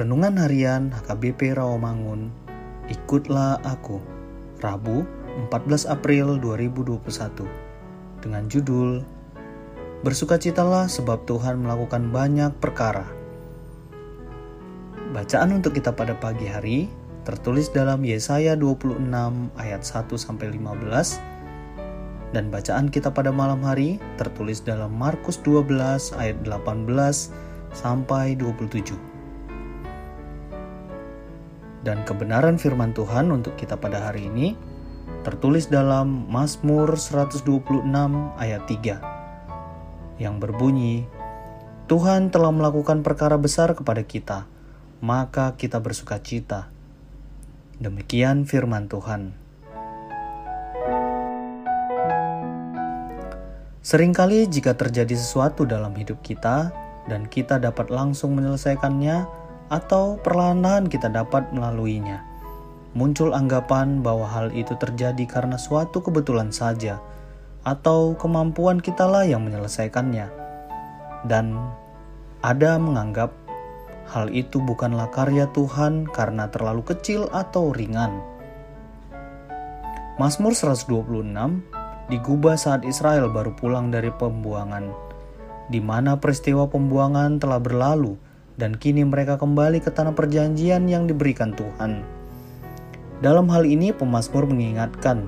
Renungan 0.00 0.40
Harian 0.40 0.96
HKBP 0.96 1.60
Rawamangun 1.60 2.32
Ikutlah 2.88 3.60
Aku 3.60 4.00
Rabu 4.64 5.04
14 5.52 5.92
April 5.92 6.40
2021 6.40 7.04
Dengan 8.24 8.48
judul 8.48 9.04
Bersukacitalah 10.00 10.88
sebab 10.88 11.28
Tuhan 11.28 11.60
melakukan 11.60 12.08
banyak 12.08 12.48
perkara. 12.64 13.04
Bacaan 15.12 15.60
untuk 15.60 15.76
kita 15.76 15.92
pada 15.92 16.16
pagi 16.16 16.48
hari 16.48 16.88
tertulis 17.28 17.68
dalam 17.68 18.00
Yesaya 18.00 18.56
26 18.56 19.04
ayat 19.60 19.84
1 19.84 20.16
sampai 20.16 20.48
15 20.48 22.32
dan 22.32 22.48
bacaan 22.48 22.88
kita 22.88 23.12
pada 23.12 23.28
malam 23.28 23.60
hari 23.60 24.00
tertulis 24.16 24.64
dalam 24.64 24.96
Markus 24.96 25.36
12 25.44 26.16
ayat 26.16 26.40
18 26.48 26.88
sampai 27.76 28.32
27 28.40 29.09
dan 31.86 32.04
kebenaran 32.04 32.60
firman 32.60 32.92
Tuhan 32.92 33.32
untuk 33.32 33.56
kita 33.56 33.80
pada 33.80 34.10
hari 34.10 34.28
ini 34.28 34.58
tertulis 35.24 35.68
dalam 35.68 36.28
Mazmur 36.28 36.96
126 36.96 37.44
ayat 38.40 38.62
3 38.68 40.22
yang 40.22 40.36
berbunyi 40.36 41.08
Tuhan 41.88 42.30
telah 42.30 42.52
melakukan 42.52 43.02
perkara 43.02 43.40
besar 43.40 43.74
kepada 43.74 44.04
kita 44.04 44.46
maka 45.00 45.56
kita 45.56 45.80
bersuka 45.80 46.20
cita. 46.20 46.68
Demikian 47.80 48.44
firman 48.44 48.86
Tuhan. 48.92 49.32
Seringkali 53.80 54.44
jika 54.52 54.76
terjadi 54.76 55.16
sesuatu 55.16 55.64
dalam 55.64 55.96
hidup 55.96 56.20
kita 56.20 56.68
dan 57.08 57.24
kita 57.24 57.56
dapat 57.56 57.88
langsung 57.88 58.36
menyelesaikannya, 58.36 59.24
atau 59.70 60.18
perlahan-lahan 60.18 60.90
kita 60.90 61.06
dapat 61.06 61.54
melaluinya. 61.54 62.26
Muncul 62.90 63.30
anggapan 63.30 64.02
bahwa 64.02 64.26
hal 64.26 64.50
itu 64.50 64.74
terjadi 64.74 65.22
karena 65.30 65.54
suatu 65.54 66.02
kebetulan 66.02 66.50
saja, 66.50 66.98
atau 67.62 68.18
kemampuan 68.18 68.82
kita 68.82 69.06
lah 69.06 69.22
yang 69.22 69.46
menyelesaikannya, 69.46 70.26
dan 71.30 71.54
ada 72.42 72.82
menganggap 72.82 73.30
hal 74.10 74.26
itu 74.34 74.58
bukanlah 74.58 75.06
karya 75.14 75.46
Tuhan 75.54 76.10
karena 76.10 76.50
terlalu 76.50 76.82
kecil 76.82 77.30
atau 77.30 77.70
ringan. 77.70 78.18
Mazmur 80.18 80.52
126 80.52 81.30
digubah 82.10 82.58
saat 82.58 82.82
Israel 82.82 83.30
baru 83.30 83.54
pulang 83.54 83.94
dari 83.94 84.10
pembuangan, 84.10 84.90
di 85.70 85.78
mana 85.78 86.18
peristiwa 86.18 86.66
pembuangan 86.66 87.38
telah 87.38 87.62
berlalu 87.62 88.18
dan 88.60 88.76
kini 88.76 89.08
mereka 89.08 89.40
kembali 89.40 89.80
ke 89.80 89.88
tanah 89.88 90.12
perjanjian 90.12 90.84
yang 90.84 91.08
diberikan 91.08 91.56
Tuhan. 91.56 92.04
Dalam 93.24 93.48
hal 93.48 93.64
ini, 93.64 93.96
pemazmur 93.96 94.44
mengingatkan 94.44 95.24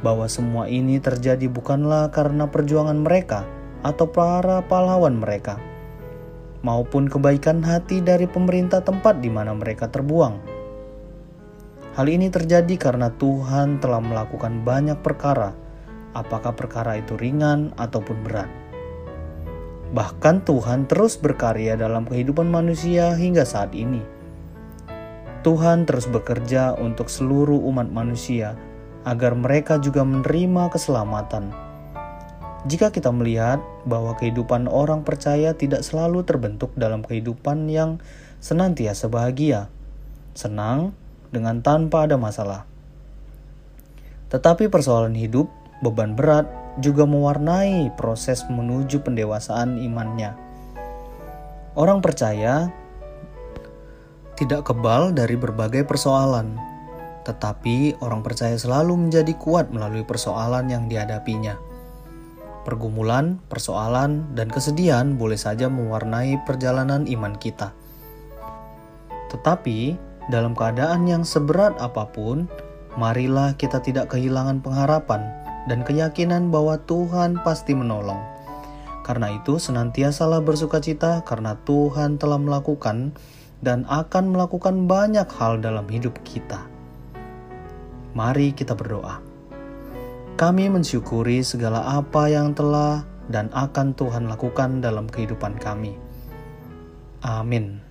bahwa 0.00 0.24
semua 0.30 0.64
ini 0.72 0.96
terjadi 0.96 1.44
bukanlah 1.52 2.08
karena 2.08 2.48
perjuangan 2.48 3.04
mereka 3.04 3.44
atau 3.84 4.08
para 4.08 4.64
pahlawan 4.64 5.20
mereka, 5.20 5.60
maupun 6.64 7.06
kebaikan 7.12 7.60
hati 7.60 8.00
dari 8.00 8.24
pemerintah 8.24 8.80
tempat 8.80 9.20
di 9.20 9.28
mana 9.28 9.52
mereka 9.52 9.92
terbuang. 9.92 10.40
Hal 11.98 12.06
ini 12.06 12.30
terjadi 12.30 12.78
karena 12.78 13.10
Tuhan 13.18 13.82
telah 13.82 13.98
melakukan 13.98 14.62
banyak 14.62 15.02
perkara, 15.02 15.50
apakah 16.14 16.54
perkara 16.54 17.02
itu 17.02 17.18
ringan 17.18 17.74
ataupun 17.74 18.22
berat. 18.22 18.67
Bahkan 19.88 20.44
Tuhan 20.44 20.84
terus 20.84 21.16
berkarya 21.16 21.72
dalam 21.80 22.04
kehidupan 22.04 22.44
manusia 22.44 23.16
hingga 23.16 23.48
saat 23.48 23.72
ini. 23.72 24.04
Tuhan 25.40 25.88
terus 25.88 26.04
bekerja 26.04 26.76
untuk 26.76 27.08
seluruh 27.08 27.56
umat 27.72 27.88
manusia 27.88 28.58
agar 29.08 29.32
mereka 29.32 29.80
juga 29.80 30.04
menerima 30.04 30.68
keselamatan. 30.68 31.48
Jika 32.68 32.92
kita 32.92 33.08
melihat 33.14 33.62
bahwa 33.88 34.12
kehidupan 34.18 34.68
orang 34.68 35.06
percaya 35.06 35.56
tidak 35.56 35.86
selalu 35.86 36.26
terbentuk 36.26 36.74
dalam 36.76 37.00
kehidupan 37.00 37.70
yang 37.70 38.02
senantiasa 38.44 39.08
bahagia, 39.08 39.72
senang, 40.36 40.92
dengan 41.32 41.64
tanpa 41.64 42.04
ada 42.04 42.20
masalah. 42.20 42.68
Tetapi 44.28 44.68
persoalan 44.68 45.16
hidup, 45.16 45.48
beban 45.80 46.12
berat, 46.12 46.44
juga 46.78 47.04
mewarnai 47.04 47.94
proses 47.98 48.46
menuju 48.46 49.02
pendewasaan 49.02 49.78
imannya. 49.82 50.34
Orang 51.74 52.02
percaya 52.02 52.70
tidak 54.38 54.70
kebal 54.70 55.10
dari 55.10 55.34
berbagai 55.34 55.82
persoalan, 55.82 56.54
tetapi 57.26 57.98
orang 57.98 58.22
percaya 58.22 58.54
selalu 58.54 58.94
menjadi 58.94 59.34
kuat 59.34 59.74
melalui 59.74 60.06
persoalan 60.06 60.70
yang 60.70 60.86
dihadapinya. 60.86 61.58
Pergumulan, 62.62 63.42
persoalan, 63.50 64.34
dan 64.38 64.46
kesedihan 64.52 65.16
boleh 65.16 65.40
saja 65.40 65.66
mewarnai 65.66 66.38
perjalanan 66.46 67.08
iman 67.08 67.34
kita. 67.34 67.72
Tetapi, 69.32 69.96
dalam 70.28 70.52
keadaan 70.52 71.08
yang 71.08 71.24
seberat 71.24 71.74
apa 71.80 72.06
pun, 72.12 72.44
marilah 73.00 73.56
kita 73.56 73.80
tidak 73.80 74.12
kehilangan 74.12 74.60
pengharapan 74.60 75.47
dan 75.68 75.84
keyakinan 75.84 76.48
bahwa 76.48 76.80
Tuhan 76.88 77.44
pasti 77.44 77.76
menolong. 77.76 78.18
Karena 79.04 79.32
itu, 79.32 79.56
senantiasalah 79.56 80.40
bersuka 80.44 80.80
cita 80.80 81.24
karena 81.24 81.56
Tuhan 81.64 82.16
telah 82.16 82.36
melakukan 82.36 83.12
dan 83.60 83.88
akan 83.88 84.32
melakukan 84.36 84.88
banyak 84.88 85.28
hal 85.36 85.60
dalam 85.60 85.84
hidup 85.88 86.16
kita. 86.24 86.64
Mari 88.16 88.56
kita 88.56 88.72
berdoa. 88.72 89.20
Kami 90.38 90.70
mensyukuri 90.70 91.42
segala 91.42 91.98
apa 91.98 92.30
yang 92.30 92.54
telah 92.54 93.02
dan 93.28 93.52
akan 93.52 93.92
Tuhan 93.96 94.30
lakukan 94.30 94.80
dalam 94.80 95.10
kehidupan 95.10 95.58
kami. 95.60 95.96
Amin. 97.24 97.87